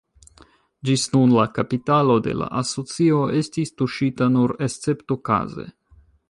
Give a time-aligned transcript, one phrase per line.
[0.89, 5.69] Ĝis nun la kapitalo de la asocio estis tuŝita nur esceptokaze.